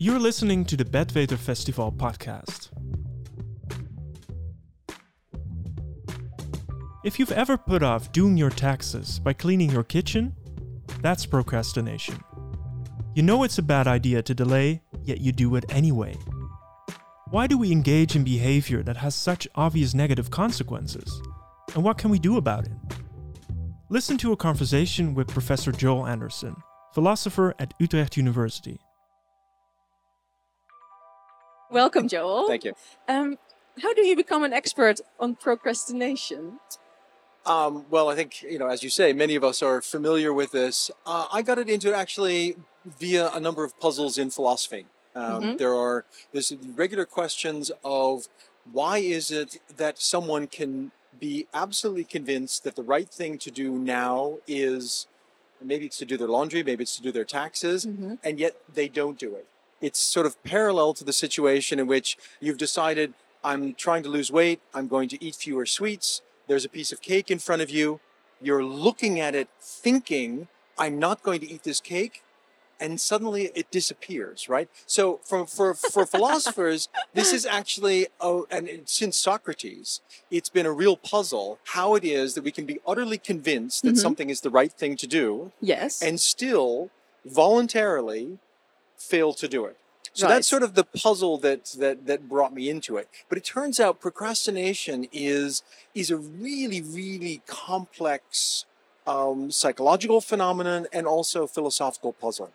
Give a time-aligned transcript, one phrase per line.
[0.00, 2.68] You're listening to the Betweter Festival podcast.
[7.04, 10.36] If you've ever put off doing your taxes by cleaning your kitchen,
[11.02, 12.22] that's procrastination.
[13.16, 16.16] You know it's a bad idea to delay, yet you do it anyway.
[17.30, 21.20] Why do we engage in behavior that has such obvious negative consequences?
[21.74, 22.72] And what can we do about it?
[23.88, 26.54] Listen to a conversation with Professor Joel Anderson,
[26.94, 28.78] philosopher at Utrecht University.
[31.70, 32.48] Welcome, Joel.
[32.48, 32.74] Thank you.
[33.08, 33.38] Um,
[33.82, 36.58] how do you become an expert on procrastination?
[37.46, 40.52] Um, well, I think, you know, as you say, many of us are familiar with
[40.52, 40.90] this.
[41.06, 44.86] Uh, I got it into it actually via a number of puzzles in philosophy.
[45.14, 45.58] Um, Mhm.
[45.58, 48.28] There are there's regular questions of
[48.70, 53.72] why is it that someone can be absolutely convinced that the right thing to do
[53.72, 55.06] now is
[55.60, 58.18] maybe it's to do their laundry, maybe it's to do their taxes, Mhm.
[58.22, 59.46] and yet they don't do it.
[59.80, 64.30] It's sort of parallel to the situation in which you've decided, I'm trying to lose
[64.30, 67.70] weight, I'm going to eat fewer sweets, there's a piece of cake in front of
[67.70, 68.00] you,
[68.40, 72.22] you're looking at it thinking, I'm not going to eat this cake,
[72.80, 74.68] and suddenly it disappears, right?
[74.86, 80.00] So for, for, for philosophers, this is actually, and since Socrates,
[80.30, 83.94] it's been a real puzzle how it is that we can be utterly convinced that
[83.94, 83.98] Mhm.
[83.98, 86.02] something is the right thing to do, Yes.
[86.02, 86.90] and still
[87.24, 88.38] voluntarily
[88.98, 89.76] fail to do it.
[90.12, 90.34] So Right.
[90.34, 93.08] that's sort of the puzzle that, that that brought me into it.
[93.28, 95.62] But it turns out procrastination is
[95.94, 98.64] is a really really complex
[99.06, 102.50] um, psychological phenomenon and also philosophical puzzle.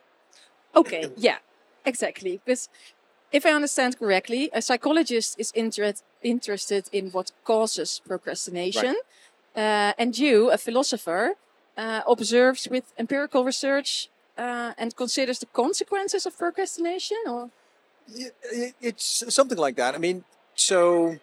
[0.76, 1.10] okay.
[1.18, 1.38] Yeah.
[1.86, 2.40] Exactly.
[2.46, 2.70] Because
[3.32, 8.96] if I understand correctly, a psychologist is inter- interested in what causes procrastination,
[9.56, 11.34] uh, and you, a philosopher,
[11.78, 17.18] uh, observes with empirical research uh, and considers the consequences of procrastination.
[17.28, 17.50] Or
[18.08, 19.96] It- it- It's something like that.
[19.96, 20.24] I mean,
[20.56, 21.18] so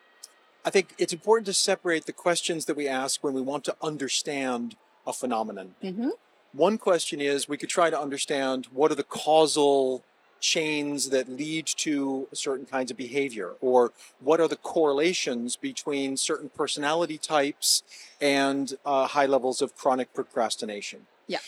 [0.64, 3.76] I think it's important to separate the questions that we ask when we want to
[3.82, 4.76] understand
[5.06, 5.74] a phenomenon.
[5.82, 6.12] Mhm.
[6.52, 10.02] One question is we could try to understand what are the causal
[10.40, 16.48] chains that lead to certain kinds of behavior, or what are the correlations between certain
[16.48, 17.82] personality types
[18.20, 21.06] and uh, high levels of chronic procrastination.
[21.26, 21.40] Yeah.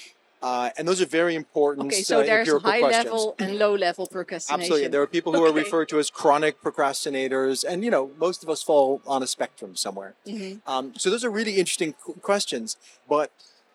[0.43, 1.87] Uh, and those are very important.
[1.87, 3.05] okay, so uh, there's empirical high questions.
[3.05, 4.63] level and low level procrastination.
[4.63, 4.89] Absolutely.
[4.89, 8.51] There are people who are referred to as chronic procrastinators, and you know, most of
[8.51, 10.15] us fall on a spectrum somewhere.
[10.27, 10.61] Mhm.
[10.67, 12.77] Um, so those are really interesting questions,
[13.09, 13.31] but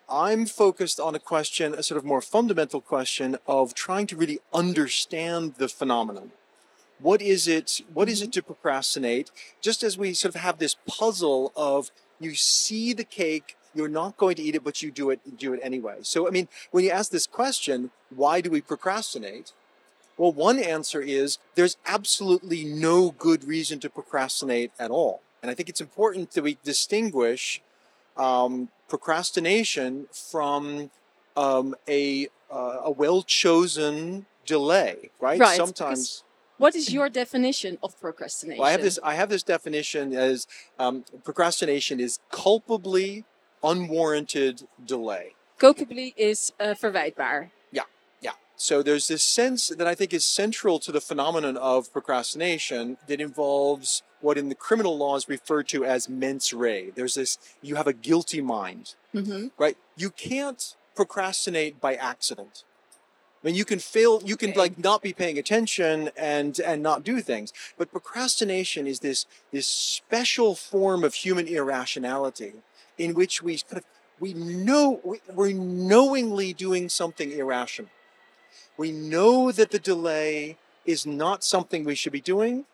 [0.09, 4.39] I'm focused on a question, a sort of more fundamental question of trying to really
[4.53, 6.31] understand the phenomenon.
[6.99, 7.81] What is it?
[7.93, 9.31] What is it to procrastinate?
[9.61, 14.17] Just as we sort of have this puzzle of you see the cake, you're not
[14.17, 15.97] going to eat it, but you do it, do it anyway.
[16.01, 19.53] So, I mean, when you ask this question, why do we procrastinate?
[20.17, 25.21] Well, one answer is there's absolutely no good reason to procrastinate at all.
[25.41, 27.61] And I think it's important that we distinguish
[28.17, 30.89] um, procrastination from
[31.35, 35.39] um, a, uh, a well chosen delay, right?
[35.39, 36.23] Right, Sometimes.
[36.57, 38.59] What is your definition of procrastination?
[38.59, 38.97] Well, I have this.
[39.03, 40.47] I have this definition as
[40.79, 43.25] um, procrastination is culpably
[43.63, 45.33] unwarranted delay.
[45.57, 47.49] Culpably is uh, verwijtbaar.
[47.71, 47.83] Yeah,
[48.21, 48.31] yeah.
[48.55, 53.19] So there's this sense that I think is central to the phenomenon of procrastination that
[53.21, 56.91] involves what in the criminal law is referred to as mens rea.
[56.91, 59.47] There's this, you have a guilty mind, Mm-hmm.
[59.57, 59.77] right?
[59.95, 62.63] You can't procrastinate by accident.
[63.43, 64.59] I mean, you can fail, you can Okay.
[64.59, 67.53] like not be paying attention and, and not do things.
[67.77, 72.53] But procrastination is this, this special form of human irrationality
[72.97, 73.85] in which we kind of,
[74.19, 77.91] we know, we- we're knowingly doing something irrational.
[78.77, 82.65] We know that the delay is not something we should be doing,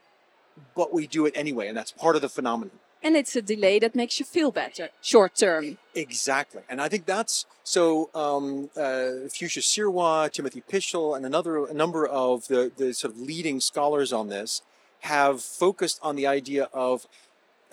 [0.75, 2.79] but we do it anyway, and that's part of the phenomenon.
[3.01, 5.77] And it's a delay that makes you feel better, short term.
[5.93, 8.09] Exactly, and I think that's so.
[8.15, 13.19] Um, uh, Fuchsia Sirois, Timothy Pychyl, and another a number of the the sort of
[13.19, 14.61] leading scholars on this
[15.01, 17.07] have focused on the idea of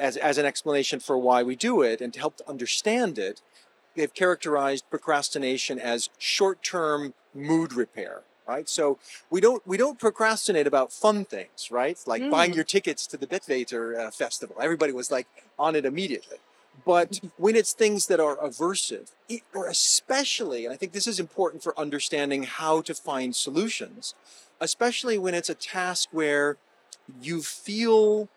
[0.01, 3.43] as as an explanation for why we do it, and to help to understand it,
[3.95, 8.23] they've characterized procrastination as short-term mood repair.
[8.49, 8.99] Right, so
[9.31, 11.97] we don't we don't procrastinate about fun things, right?
[12.05, 12.57] Like buying Mm.
[12.57, 14.57] your tickets to the Betweter uh, festival.
[14.61, 16.39] Everybody was like on it immediately.
[16.85, 21.21] But when it's things that are aversive, it, or especially, and I think this is
[21.21, 24.15] important for understanding how to find solutions,
[24.61, 26.57] especially when it's a task where
[27.23, 28.29] you feel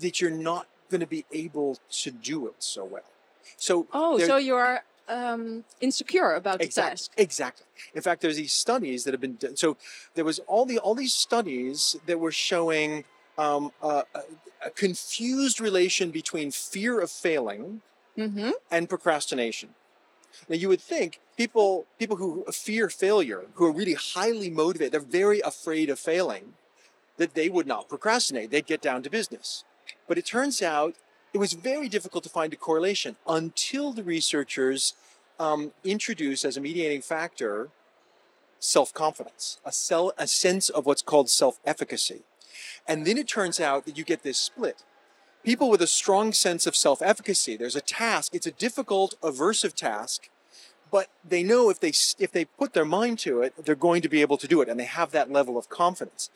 [0.00, 3.10] that you're not going to be able to do it so well.
[3.56, 6.90] So Oh, so you are um, insecure about the Exactly.
[6.90, 7.12] task.
[7.16, 7.66] Exactly.
[7.94, 9.56] In fact, there's these studies that have been done.
[9.56, 9.76] So
[10.14, 13.04] there was all the all these studies that were showing
[13.38, 14.04] um, a,
[14.64, 17.82] a, confused relation between fear of failing
[18.14, 19.70] hmm and procrastination.
[20.48, 25.00] Now you would think people people who fear failure, who are really highly motivated, they're
[25.24, 26.54] very afraid of failing,
[27.16, 28.50] that they would not procrastinate.
[28.50, 29.64] They'd get down to business.
[30.08, 30.94] But it turns out
[31.32, 34.94] it was very difficult to find a correlation until the researchers
[35.38, 37.70] um, introduced as a mediating factor
[38.58, 42.22] self-confidence, a, a sense of what's called self-efficacy.
[42.86, 44.84] And then it turns out that you get this split
[45.44, 50.28] people with a strong sense of self-efficacy there's a task it's a difficult aversive task
[50.90, 54.08] but they know if they if they put their mind to it they're going to
[54.08, 56.30] be able to do it and they have that level of confidence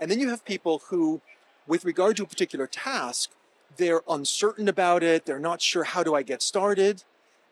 [0.00, 1.20] and then you have people who
[1.66, 3.30] with regard to a particular task
[3.76, 7.04] they're uncertain about it they're not sure how do i get started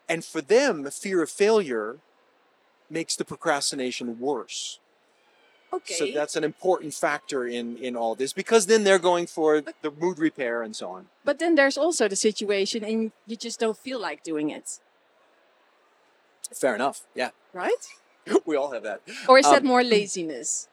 [0.09, 1.97] and for them fear of failure
[2.91, 4.79] makes the procrastination worse
[5.73, 5.95] Okay.
[5.95, 9.91] so that's an important factor in in all this because then they're going for the
[9.93, 13.79] mood repair and so on but then there's also the situation, and you just don't
[13.79, 14.81] feel like doing it,
[16.53, 17.03] Fair enough.
[17.15, 17.87] Yeah, right?
[18.47, 19.03] we all have that.
[19.29, 20.67] Or is that Um, more laziness?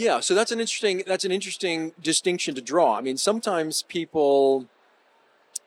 [0.00, 2.96] Yeah, so that's an interesting that's an interesting distinction to draw.
[2.96, 4.66] I mean, sometimes people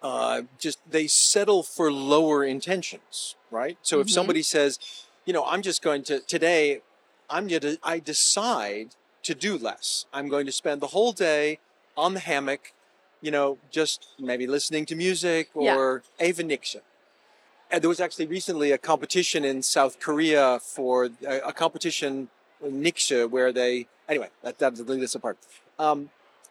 [0.02, 3.78] uh, just they settle for lower intentions, right?
[3.84, 4.12] So if Mhm.
[4.12, 4.80] somebody says,
[5.28, 6.82] you know, I'm just going to today,
[7.30, 10.08] I'm to I decide to do less.
[10.12, 11.60] I'm going to spend the whole day
[11.96, 12.74] on the hammock,
[13.22, 15.76] you know, just maybe listening to music Yeah.
[15.76, 16.76] or even niks.
[17.70, 22.30] And there was actually recently a competition in South Korea for a, a competition
[22.64, 25.38] Niksha where they anyway that that leave this apart.
[25.80, 26.10] Um,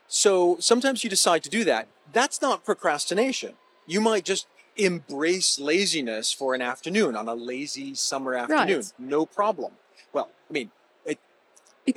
[0.09, 1.89] so sometimes you decide to do that.
[2.13, 3.55] That's not procrastination.
[3.87, 4.47] You might just
[4.77, 8.77] embrace laziness for an afternoon on a lazy summer afternoon.
[8.79, 8.93] Right.
[8.99, 9.73] No problem.
[10.13, 10.71] Well, I mean,
[11.05, 11.19] It,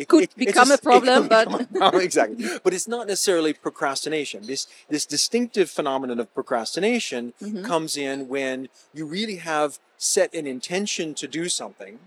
[0.01, 2.43] it- could it- become a it problem, but a problem, exactly.
[2.63, 4.47] But it's not necessarily procrastination.
[4.47, 7.63] This this distinctive phenomenon of procrastination Mhm.
[7.63, 11.99] comes in when you really have set an intention to do something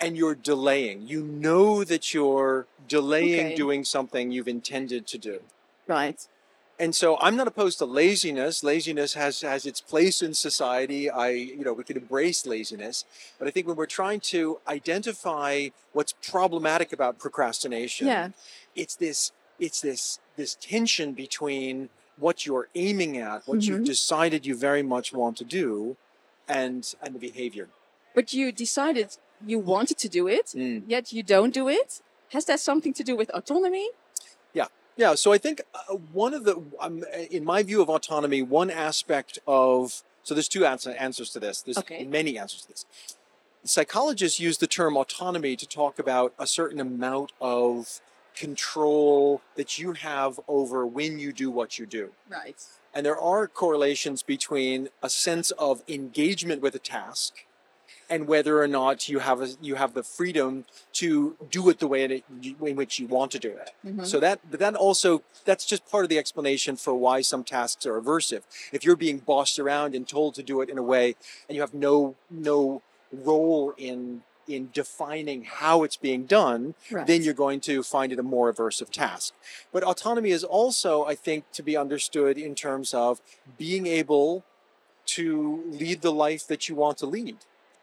[0.00, 1.06] and you're delaying.
[1.08, 3.54] You know that you're delaying Okay.
[3.54, 5.40] doing something you've intended to do.
[5.86, 6.26] right.
[6.76, 8.64] And so I'm not opposed to laziness.
[8.64, 11.08] Laziness has has its place in society.
[11.08, 13.04] I, you know, we can embrace laziness.
[13.38, 18.30] But I think when we're trying to identify what's problematic about procrastination, Yeah.
[18.74, 19.30] it's this
[19.60, 23.86] it's this this tension between what you're aiming at, what you've Mhm.
[23.86, 25.96] decided you very much want to do,
[26.48, 27.68] and and the behavior.
[28.16, 30.82] But you decided you wanted to do it, Mm.
[30.86, 32.00] yet you don't do it.
[32.32, 33.90] Has that something to do with autonomy?
[34.52, 35.14] Yeah, yeah.
[35.14, 39.38] so I think uh, one of the, um, in my view of autonomy, one aspect
[39.46, 41.62] of, so there's two answer, answers to this.
[41.62, 42.04] There's Okay.
[42.04, 42.86] many answers to this.
[43.64, 48.00] Psychologists use the term autonomy to talk about a certain amount of
[48.34, 52.10] control that you have over when you do what you do.
[52.28, 52.56] Right.
[52.92, 57.46] And there are correlations between a sense of engagement with a task
[58.10, 60.64] and whether or not you have a, you have the freedom
[60.94, 62.24] to do it the way it,
[62.62, 63.70] in which you want to do it.
[63.84, 64.06] Mhm.
[64.06, 67.86] So that but that also that's just part of the explanation for why some tasks
[67.86, 68.42] are aversive.
[68.72, 71.16] If you're being bossed around and told to do it in a way
[71.48, 77.06] and you have no no role in in defining how it's being done, Right.
[77.06, 79.32] then you're going to find it a more aversive task.
[79.72, 83.22] But autonomy is also, I think, to be understood in terms of
[83.56, 84.44] being able
[85.06, 87.38] to lead the life that you want to lead.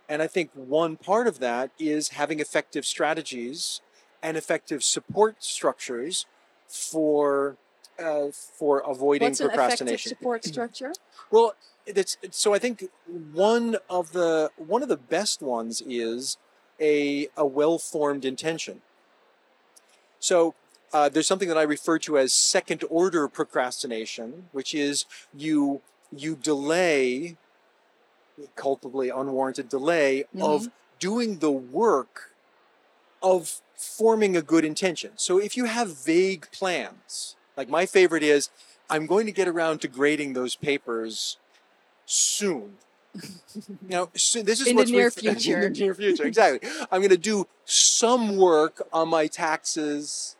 [0.10, 3.82] And I think one part of that is having effective strategies
[4.22, 6.26] and effective support structures
[6.68, 7.58] for
[8.00, 10.10] uh, for avoiding What's an effective procrastination.
[10.10, 10.94] support structure?
[11.30, 11.56] Well,
[11.86, 16.38] it's so I think one of the one of the best ones is
[16.80, 18.82] a a well formed intention.
[20.20, 20.54] So
[20.94, 25.82] uh, there's something that I refer to as second order procrastination, which is you
[26.16, 27.38] you delay
[28.56, 30.70] culpably unwarranted delay of
[31.00, 32.34] doing the work
[33.24, 35.12] of forming a good intention.
[35.16, 38.50] So if you have vague plans, like my favorite is
[38.90, 41.38] I'm going to get around to grading those papers
[42.06, 42.78] soon.
[43.88, 45.62] Now, so this is In the near ref- future.
[45.66, 46.70] in the near future, exactly.
[46.92, 50.38] I'm going to do some work on my taxes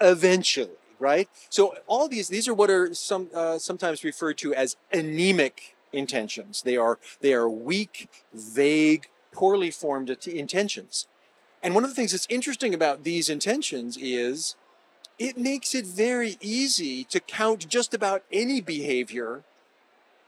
[0.00, 1.28] eventually, right?
[1.50, 6.62] So all these these are what are some uh, sometimes referred to as anemic intentions.
[6.62, 11.06] They are they are weak, vague, poorly formed int- intentions.
[11.62, 14.56] And one of the things that's interesting about these intentions is
[15.18, 19.44] it makes it very easy to count just about any behavior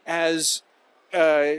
[0.05, 0.61] as
[1.13, 1.55] uh,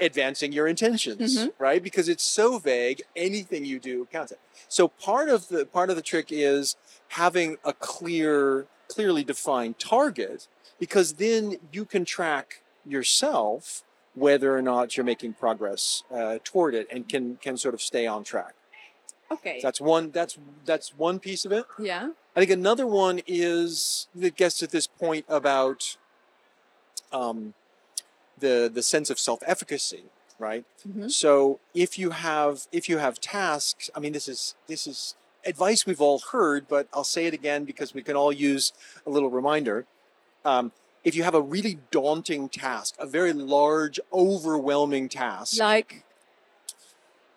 [0.00, 1.52] advancing your intentions, Mhm.
[1.58, 1.82] right?
[1.82, 4.32] Because it's so vague, anything you do counts.
[4.68, 6.76] So part of the part of the trick is
[7.08, 13.82] having a clear, clearly defined target, because then you can track yourself
[14.14, 18.06] whether or not you're making progress uh, toward it and can can sort of stay
[18.06, 18.54] on track.
[19.30, 19.58] Okay.
[19.62, 20.10] That's one.
[20.10, 21.64] That's that's one piece of it.
[21.78, 22.10] yeah.
[22.36, 25.96] I think another one is that gets to this point about
[27.12, 27.54] um,
[28.38, 30.04] the the sense of self efficacy,
[30.38, 30.64] right?
[30.88, 31.10] Mhm.
[31.10, 35.14] So if you have if you have tasks, I mean, this is this is
[35.46, 38.72] advice we've all heard, but I'll say it again because we can all use
[39.06, 39.86] a little reminder.
[40.44, 40.72] Um,
[41.04, 46.04] if you have a really daunting task, a very large, overwhelming task, Like.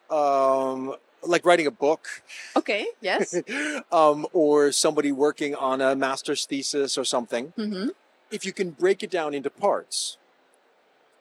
[0.09, 2.07] um, like writing a book,
[2.55, 2.87] Okay.
[3.01, 3.35] Yes.
[3.91, 7.89] um, or somebody working on a master's thesis or something, mm-hmm.
[8.31, 10.17] if you can break it down into parts,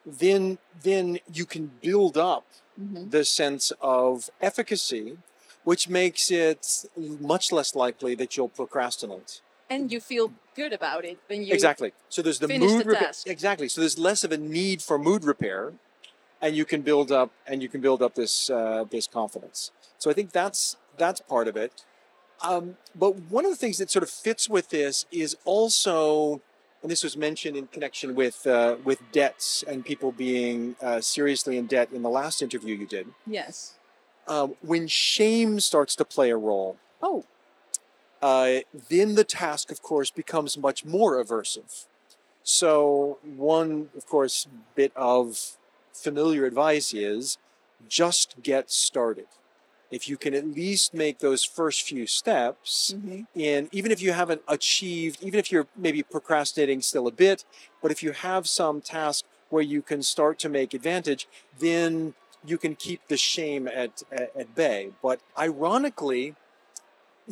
[0.05, 2.45] then then you can build up
[2.79, 3.09] Mm-hmm.
[3.09, 5.17] the sense of efficacy,
[5.63, 6.85] which makes it
[7.19, 9.41] much less likely that you'll procrastinate.
[9.69, 11.53] And you feel good about it when you.
[11.53, 11.93] exactly.
[12.09, 13.11] So there's the mood the repair.
[13.25, 13.67] Exactly.
[13.67, 15.73] So there's less of a need for mood repair,
[16.41, 19.71] and you can build up and you can build up this uh, this confidence.
[19.97, 21.83] So I think that's that's part of it.
[22.41, 26.41] Um, but one of the things that sort of fits with this is also,
[26.83, 31.57] and this was mentioned in connection with uh, with debts and people being uh, seriously
[31.57, 33.07] in debt in the last interview you did.
[33.25, 33.73] Yes.
[34.27, 37.25] Um, when shame starts to play a role, Oh.
[38.27, 38.59] Uh,
[38.93, 41.73] then the task, of course, becomes much more aversive.
[42.43, 42.69] So,
[43.23, 44.35] one, of course,
[44.75, 45.57] bit of
[46.05, 47.37] familiar advice is
[48.01, 49.29] just get started.
[49.97, 53.21] If you can at least make those first few steps, Mm-hmm.
[53.47, 57.39] in even if you haven't achieved, even if you're maybe procrastinating still a bit,
[57.81, 59.19] but if you have some task
[59.51, 61.23] where you can start to make advantage,
[61.65, 62.13] then
[62.51, 64.79] you can keep the shame at, at, at bay.
[65.07, 65.17] But
[65.47, 66.35] ironically,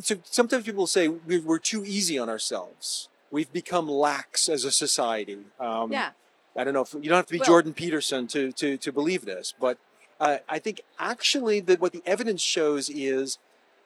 [0.00, 3.08] so sometimes people say we- we're too easy on ourselves.
[3.30, 5.38] We've become lax as a society.
[5.58, 6.10] Um, yeah.
[6.56, 8.92] I don't know if you don't have to be Well- Jordan Peterson to, to, to
[8.92, 9.78] believe this, but
[10.20, 13.38] uh, I think actually that what the evidence shows is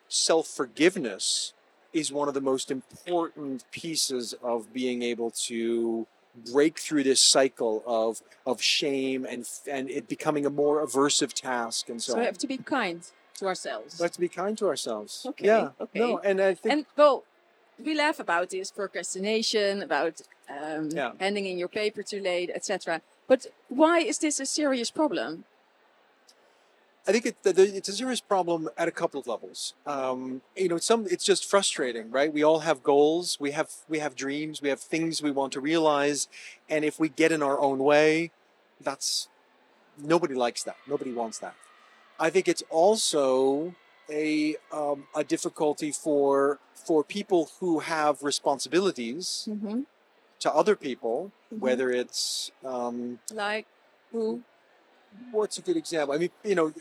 [0.08, 1.52] self forgiveness
[1.92, 6.06] is one of the most important pieces of being able to
[6.52, 11.88] break through this cycle of of shame and and it becoming a more aversive task
[11.88, 12.24] and so, So on.
[12.24, 13.02] have to be kind
[13.40, 14.00] to ourselves.
[14.00, 15.26] Let's be kind to ourselves.
[15.30, 15.70] Okay, Yeah.
[15.80, 15.98] okay.
[15.98, 17.24] No, and I think and well,
[17.84, 21.12] we laugh about this procrastination, about um, Yeah.
[21.18, 23.00] handing in your paper too late, etc.
[23.26, 25.44] But why is this a serious problem?
[27.08, 29.74] I think it, it's a serious problem at a couple of levels.
[29.86, 32.30] Um, you know, some it's just frustrating, right?
[32.32, 35.60] We all have goals, we have we have dreams, we have things we want to
[35.60, 36.28] realize,
[36.68, 38.30] and if we get in our own way,
[38.80, 39.28] that's
[39.98, 40.76] nobody likes that.
[40.86, 41.54] Nobody wants that.
[42.20, 43.74] I think it's also
[44.10, 49.80] a um, a difficulty for for people who have responsibilities Mm-hmm.
[50.40, 51.60] to other people, Mhm.
[51.60, 53.66] whether it's um, Like
[54.12, 54.42] who?
[55.30, 56.14] what's a good example?
[56.14, 56.72] I mean, you know,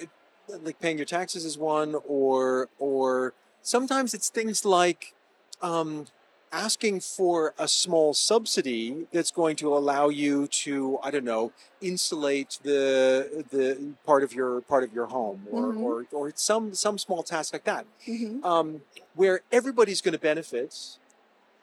[0.48, 5.13] like paying your taxes is one, or or sometimes it's things like
[5.62, 6.05] um,
[6.51, 11.51] asking for a small subsidy that's going to allow you to, I don't know,
[11.82, 15.82] insulate the the part of your part of your home, or Mhm.
[15.82, 18.44] or, or some some small task like that, Mm-hmm.
[18.44, 18.82] um,
[19.15, 20.98] where everybody's going to benefit,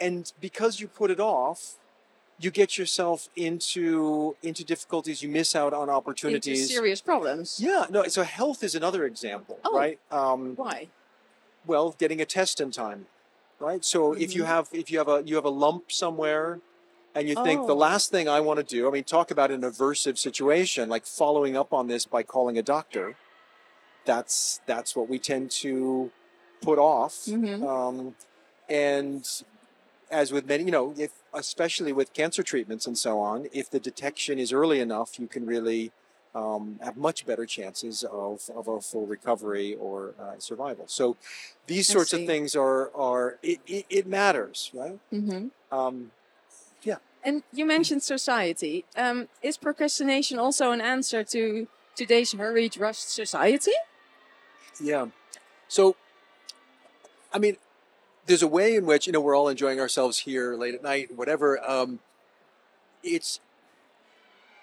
[0.00, 1.76] and because you put it off.
[2.38, 5.22] You get yourself into into difficulties.
[5.22, 6.60] You miss out on opportunities.
[6.64, 7.58] Into serious problems.
[7.58, 8.06] Yeah, no.
[8.08, 9.74] So health is another example, Oh.
[9.74, 9.98] right?
[10.10, 10.88] Um, Why?
[11.66, 13.06] well, getting a test in time,
[13.60, 13.84] right?
[13.84, 14.46] So if you Mhm.
[14.46, 16.60] have if you have a you have a lump somewhere,
[17.14, 17.76] and you think the Oh.
[17.76, 21.56] last thing I want to do, I mean, talk about an aversive situation, like following
[21.56, 23.16] up on this by calling a doctor.
[24.04, 26.10] That's that's what we tend to
[26.62, 27.62] put off, Mhm.
[27.66, 28.14] um,
[28.68, 29.26] and
[30.10, 33.80] as with many, you know, if especially with cancer treatments and so on, if the
[33.80, 35.92] detection is early enough, you can really
[36.36, 40.84] um, have much better chances of, of a full recovery or uh, survival.
[40.86, 41.16] So
[41.66, 44.98] these sorts of things are are it, it, it matters, right?
[45.12, 45.46] Mm-hmm.
[45.76, 46.10] Um,
[47.26, 48.84] And you mentioned society.
[48.96, 51.66] Um, is procrastination also an answer to
[51.96, 53.72] today's hurried, rushed society?
[54.80, 55.06] Yeah.
[55.66, 55.96] So,
[57.32, 57.56] I mean,
[58.26, 61.16] there's a way in which you know we're all enjoying ourselves here late at night,
[61.16, 61.58] whatever.
[61.68, 61.98] Um,
[63.02, 63.40] it's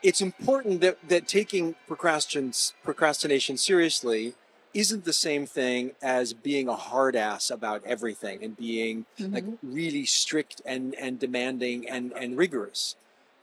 [0.04, 4.36] it's important that that taking procrastination seriously
[4.74, 10.06] isn't the same thing as being a hard ass about everything and being like really
[10.06, 12.96] strict and and demanding and and rigorous.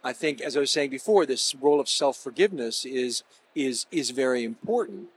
[0.02, 3.22] I think, as I was saying before, this role of self forgiveness is
[3.54, 5.08] is is very important.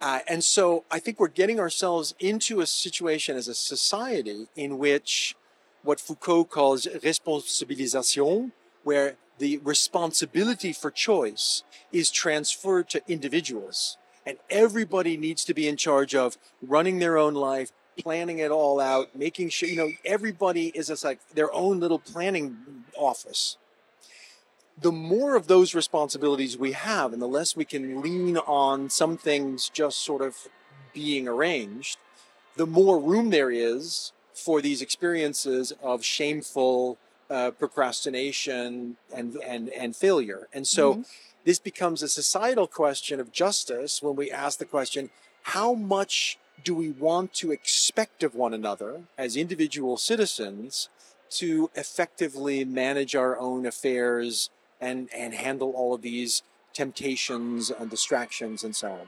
[0.00, 4.76] Uh, and so I think we're getting ourselves into a situation as a society in
[4.76, 5.34] which
[5.82, 8.52] what Foucault calls responsabilisation,
[8.82, 11.62] where the responsibility for choice
[11.92, 13.96] is transferred to individuals.
[14.26, 18.80] And everybody needs to be in charge of running their own life, planning it all
[18.80, 23.58] out, making sure, you know, everybody is just like their own little planning office.
[24.80, 29.16] The more of those responsibilities we have, and the less we can lean on some
[29.16, 30.48] things just sort of
[30.92, 31.98] being arranged,
[32.56, 36.98] the more room there is for these experiences of shameful
[37.30, 40.48] uh, procrastination and, and, and failure.
[40.52, 41.02] And so mm-hmm.
[41.44, 45.10] this becomes a societal question of justice when we ask the question
[45.42, 50.88] how much do we want to expect of one another as individual citizens
[51.28, 54.50] to effectively manage our own affairs
[54.80, 59.06] and, and handle all of these temptations and distractions and so on?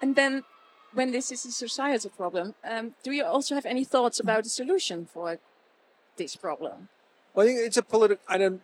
[0.00, 0.44] And then
[0.92, 4.48] when this is a societal problem, um, do you also have any thoughts about a
[4.48, 5.38] solution for
[6.16, 6.88] this problem?
[7.36, 8.24] Well, I think it's a political.
[8.26, 8.62] I don't.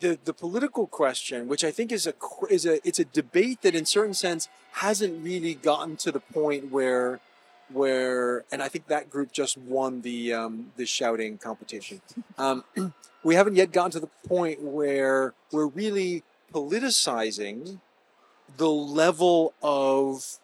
[0.00, 2.14] The, the political question, which I think is a
[2.48, 6.70] is a it's a debate that in certain sense hasn't really gotten to the point
[6.70, 7.20] where
[7.72, 12.02] where and I think that group just won the um, the shouting competition.
[12.38, 12.64] Um,
[13.24, 17.80] we haven't yet gotten to the point where we're really politicizing
[18.56, 20.38] the level of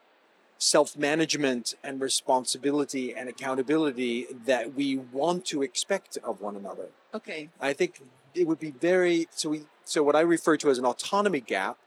[0.60, 6.88] self management and responsibility and accountability that we want to expect of one another.
[7.14, 7.48] Okay.
[7.60, 8.00] I think
[8.34, 11.78] it would be very so we so what I refer to as an autonomy gap.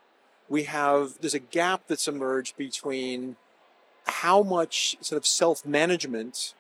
[0.50, 3.38] We have there's a gap that's emerged between
[4.06, 6.56] how much sort of self management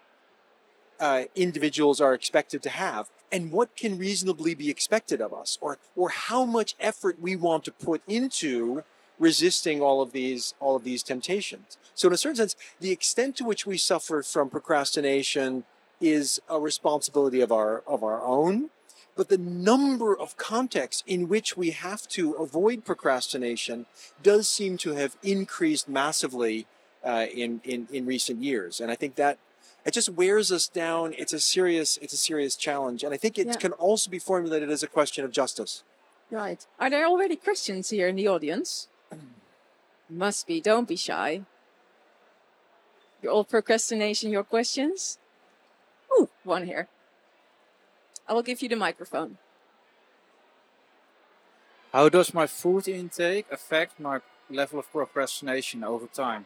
[0.99, 5.79] uh, individuals are expected to have and what can reasonably be expected of us or
[5.95, 8.83] or how much effort we want to put into
[9.23, 11.77] resisting all of these all of these temptations.
[11.95, 15.63] So in a certain sense, the extent to which we suffer from procrastination
[16.01, 18.69] is a responsibility of our of our own,
[19.15, 19.37] but the
[19.69, 23.85] number of contexts in which we have to avoid procrastination
[24.21, 26.67] does seem to have increased massively
[27.03, 29.37] uh, in, in in recent years, and I think that
[29.85, 31.13] it just wears us down.
[31.17, 33.53] It's a serious it's a serious challenge, and I think it yeah.
[33.53, 35.83] can also be formulated as a question of justice.
[36.31, 36.65] Right.
[36.79, 38.87] Are there already Christians here in the audience?
[40.13, 40.61] Must be.
[40.61, 41.41] Don't be shy.
[43.21, 45.17] Your old procrastination, your questions?
[46.11, 46.87] Ooh, one here.
[48.27, 49.37] I will give you the microphone.
[51.91, 56.45] How does my food intake affect my level of procrastination over time?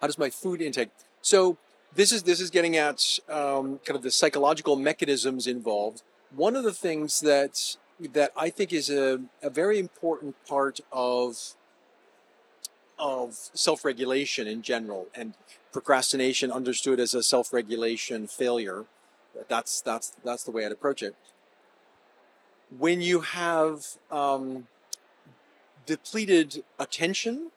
[0.00, 0.90] How does my food intake?
[1.22, 1.58] So
[1.94, 6.02] this is this is getting at um, kind of the psychological mechanisms involved.
[6.34, 7.76] One of the things that
[8.12, 11.54] that I think is a, a very important part of
[12.98, 15.32] of self-regulation in general and
[15.72, 18.84] procrastination understood as a self-regulation failure
[19.48, 21.14] that's that's that's the way i'd approach it.
[22.76, 24.66] When you have um,
[25.86, 27.50] depleted attention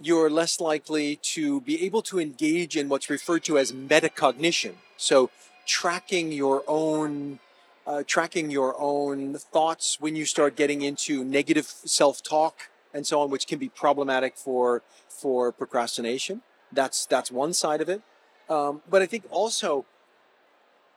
[0.00, 4.74] you're less likely to be able to engage in what's referred to as metacognition.
[4.96, 5.30] So
[5.66, 7.38] tracking your own
[7.86, 13.30] uh, tracking your own thoughts when you start getting into negative self-talk and so on,
[13.30, 16.42] which can be problematic for for procrastination.
[16.72, 18.02] That's that's one side of it.
[18.48, 19.84] Um, but I think also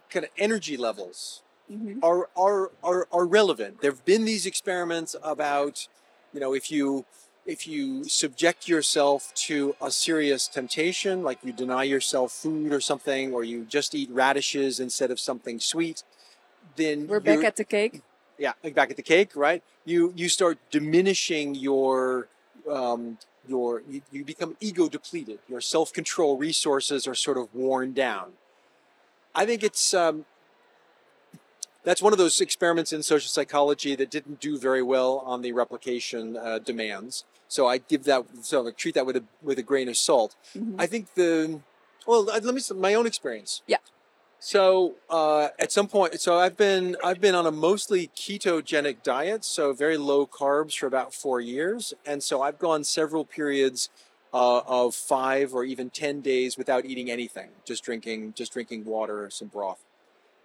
[0.09, 1.99] kind of energy levels mm-hmm.
[2.03, 3.81] are, are are are relevant.
[3.81, 5.87] There have been these experiments about,
[6.33, 7.05] you know, if you
[7.45, 13.33] if you subject yourself to a serious temptation, like you deny yourself food or something,
[13.33, 16.03] or you just eat radishes instead of something sweet,
[16.77, 18.01] then we're back at the cake.
[18.37, 19.63] Yeah, back at the cake, right?
[19.85, 22.27] You you start diminishing your
[22.69, 25.39] um, your you, you become ego depleted.
[25.49, 28.33] Your self control resources are sort of worn down.
[29.33, 30.25] I think it's um,
[31.83, 35.51] that's one of those experiments in social psychology that didn't do very well on the
[35.51, 37.23] replication uh, demands.
[37.47, 40.35] So I give that so I treat that with a with a grain of salt.
[40.55, 40.79] Mm-hmm.
[40.79, 41.61] I think the
[42.05, 43.61] well, let me my own experience.
[43.67, 43.77] Yeah.
[44.39, 49.43] So uh, at some point, so I've been I've been on a mostly ketogenic diet,
[49.43, 53.89] so very low carbs for about four years, and so I've gone several periods
[54.33, 59.23] uh, of five or even ten days without eating anything, just drinking just drinking water
[59.25, 59.83] or some broth.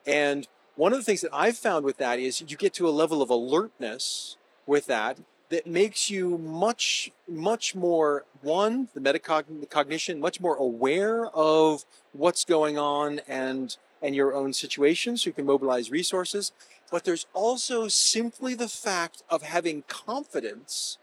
[0.07, 2.90] And one of the things that I've found with that is you get to a
[2.90, 5.18] level of alertness with that
[5.53, 12.79] that makes you much much more one the metacognition much more aware of what's going
[12.79, 16.53] on and and your own situation so you can mobilize resources.
[16.91, 20.99] But there's also simply the fact of having confidence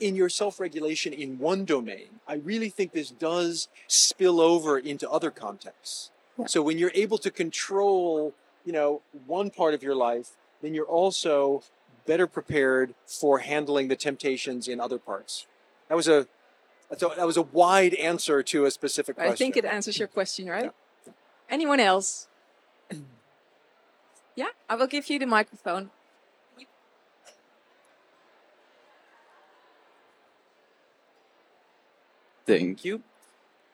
[0.00, 2.20] in your self-regulation in one domain.
[2.26, 6.10] I really think this does spill over into other contexts.
[6.38, 6.46] Yeah.
[6.46, 10.30] So when you're able to control, you know, one part of your life,
[10.62, 11.62] then you're also
[12.08, 15.46] better prepared for handling the temptations in other parts.
[15.88, 16.26] That was a
[16.88, 19.32] that's a- that was a wide answer to a specific question.
[19.32, 20.72] I think it answers your question, right?
[21.50, 22.26] Anyone else?
[24.34, 25.90] yeah, I will give you the microphone.
[32.46, 33.02] Thank you.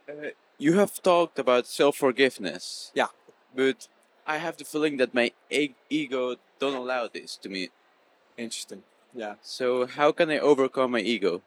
[0.08, 2.90] Uh, you have talked about self-forgiveness.
[2.94, 3.06] Yeah.
[3.54, 3.88] But
[4.26, 7.70] I have the feeling that my e- ego don't allow this to me.
[8.36, 8.82] Interesting.
[9.14, 9.34] Yeah.
[9.42, 11.42] So how can I overcome my ego?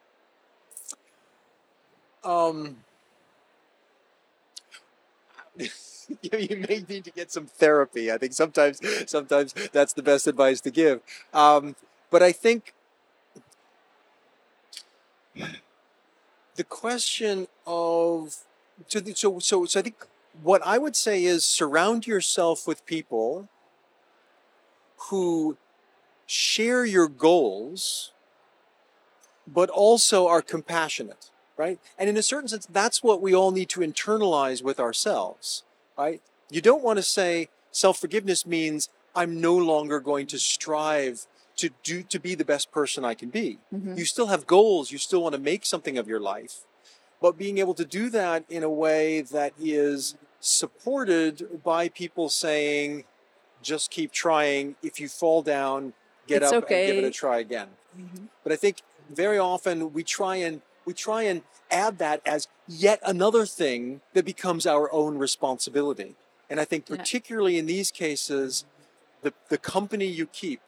[2.24, 2.78] Um,
[6.22, 8.12] you may need to get some therapy.
[8.12, 11.02] I think sometimes, sometimes that's the best advice to give.
[11.34, 11.76] Um,
[12.10, 12.74] but I think
[16.56, 18.38] the question of
[18.88, 20.06] so so so so I think
[20.42, 23.48] what I would say is surround yourself with people
[25.10, 25.58] who
[26.28, 28.14] share your goals,
[29.48, 31.80] but also are compassionate right?
[31.98, 35.64] And in a certain sense, that's what we all need to internalize with ourselves,
[35.98, 36.22] right?
[36.50, 41.26] You don't want to say self forgiveness means I'm no longer going to strive
[41.58, 43.58] to do to be the best person I can be.
[43.74, 43.98] Mhm.
[43.98, 46.66] You still have goals, you still want to make something of your life,
[47.20, 53.06] but being able to do that in a way that is supported by people saying,
[53.64, 54.76] just keep trying.
[54.84, 55.94] If you fall down,
[56.28, 57.70] get It's up and give it a try again.
[57.98, 58.28] Mhm.
[58.44, 63.00] But I think very often we try and we try and add that as yet
[63.04, 66.16] another thing that becomes our own responsibility.
[66.50, 66.96] And I think Yeah.
[66.96, 68.64] particularly in these cases,
[69.22, 70.62] the, the company you keep,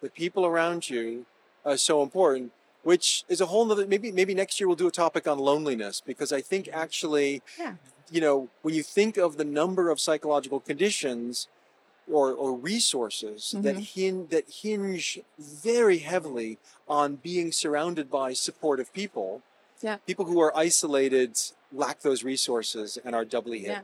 [0.00, 1.26] the people around you
[1.66, 4.90] are so important, which is a whole nother maybe maybe next year we'll do a
[5.04, 7.74] topic on loneliness because I think actually Yeah.
[8.10, 11.46] you know, when you think of the number of psychological conditions
[12.10, 13.94] or, or resources that Mhm.
[13.94, 19.42] hin- that hinge very heavily on being surrounded by supportive people,
[19.82, 19.96] Yeah.
[20.06, 21.38] people who are isolated
[21.72, 23.68] lack those resources and are doubly hit.
[23.68, 23.82] Yeah.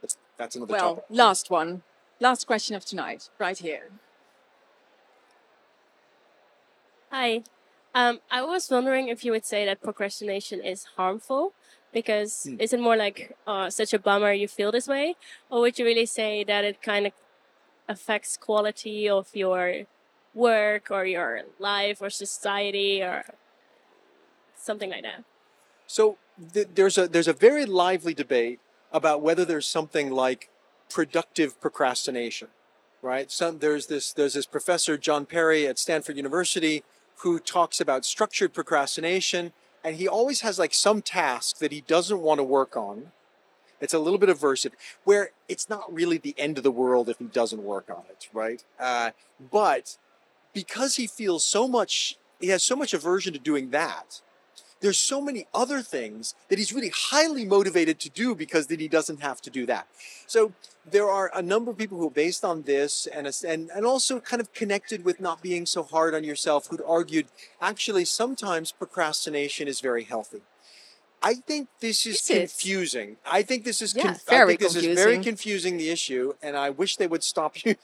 [0.00, 1.04] That's that's another Well, topic.
[1.10, 1.82] last one.
[2.20, 3.90] Last question of tonight, right here.
[7.10, 7.42] Hi.
[7.94, 11.52] Um, I was wondering if you would say that procrastination is harmful
[11.92, 12.56] because Hmm.
[12.60, 15.14] is it more like uh, such a bummer you feel this way,
[15.50, 17.12] or would you really say that it kind of
[17.88, 19.84] affects quality of your
[20.34, 23.24] work or your life or society or
[24.56, 25.24] something like that?
[25.86, 26.16] So
[26.52, 28.60] th- there's a there's a very lively debate
[28.92, 30.50] about whether there's something like
[30.90, 32.48] productive procrastination,
[33.02, 33.30] right?
[33.30, 36.82] Some there's this there's this professor John Perry at Stanford University
[37.18, 42.20] who talks about structured procrastination, and he always has like some task that he doesn't
[42.20, 43.12] want to work on.
[43.80, 44.72] It's a little bit aversive,
[45.04, 48.28] where it's not really the end of the world if he doesn't work on it,
[48.32, 48.64] right?
[48.78, 49.10] Uh,
[49.52, 49.98] but
[50.52, 54.20] because he feels so much, he has so much aversion to doing that
[54.84, 58.86] there's so many other things that he's really highly motivated to do because then he
[58.86, 59.88] doesn't have to do that.
[60.26, 60.52] So
[60.84, 64.42] there are a number of people who, based on this and and and also kind
[64.42, 67.28] of connected with not being so hard on yourself, who'd argued
[67.62, 70.42] actually sometimes procrastination is very healthy.
[71.30, 73.16] I think this is confusing.
[73.24, 75.22] I think this is Yeah, conf- I very think this is very confusing.
[75.22, 77.74] confusing the issue, and I wish they would stop you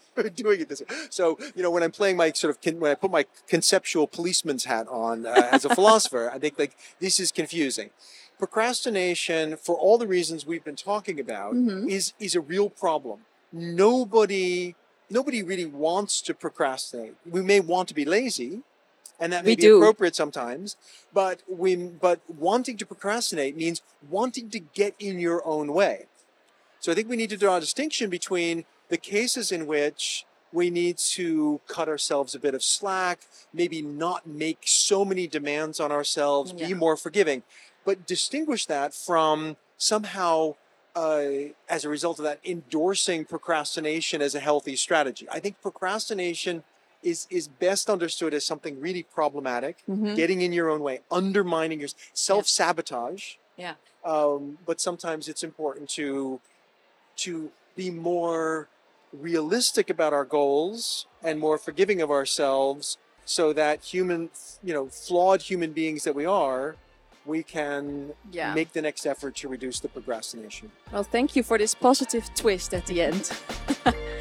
[0.44, 0.86] doing it this way.
[1.10, 4.06] So you know, when I'm playing my sort of con- when I put my conceptual
[4.06, 7.90] policeman's hat on uh, as a philosopher, I think like this is confusing.
[8.38, 11.88] Procrastination, for all the reasons we've been talking about, Mhm.
[11.90, 13.18] is is a real problem.
[13.52, 14.74] Nobody
[15.18, 17.14] nobody really wants to procrastinate.
[17.36, 18.62] We may want to be lazy,
[19.20, 19.76] and that may We be do.
[19.76, 20.76] appropriate sometimes.
[21.12, 26.06] But we but wanting to procrastinate means wanting to get in your own way.
[26.80, 30.70] So I think we need to draw a distinction between the cases in which we
[30.70, 33.20] need to cut ourselves a bit of slack,
[33.52, 37.42] maybe not make so many demands on ourselves, be more forgiving,
[37.84, 40.56] but distinguish that from somehow,
[40.96, 41.22] uh,
[41.68, 45.26] as a result of that, endorsing procrastination as a healthy strategy.
[45.30, 46.64] I think procrastination
[47.02, 50.16] is is best understood as something really problematic, Mhm.
[50.16, 53.36] getting in your own way, undermining your self sabotage.
[53.56, 53.74] Yeah.
[54.04, 56.40] Um, but sometimes it's important to
[57.16, 58.68] to be more
[59.12, 64.30] realistic about our goals and more forgiving of ourselves so that human
[64.62, 66.76] you know flawed human beings that we are
[67.26, 68.54] we can Yeah.
[68.54, 70.72] make the next effort to reduce the procrastination.
[70.90, 73.30] Well, thank you for this positive twist at the end.